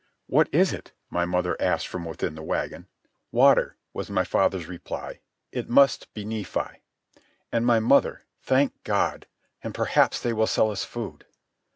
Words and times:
"What 0.25 0.49
is 0.51 0.73
it?" 0.73 0.93
my 1.11 1.25
mother 1.25 1.55
asked 1.59 1.85
from 1.87 2.05
within 2.05 2.33
the 2.33 2.41
wagon. 2.41 2.87
"Water," 3.31 3.77
was 3.93 4.09
my 4.09 4.23
father's 4.23 4.65
reply. 4.65 5.19
"It 5.51 5.69
must 5.69 6.11
be 6.15 6.25
Nephi." 6.25 6.81
And 7.51 7.67
my 7.67 7.79
mother: 7.79 8.23
"Thank 8.41 8.83
God! 8.83 9.27
And 9.61 9.75
perhaps 9.75 10.19
they 10.19 10.33
will 10.33 10.47
sell 10.47 10.71
us 10.71 10.83
food." 10.83 11.27